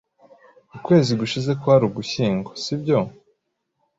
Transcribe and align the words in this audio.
Ukwezi 0.75 1.11
gushize 1.21 1.51
kwari 1.61 1.83
Ugushyingo, 1.89 2.49
sibyo? 2.63 2.99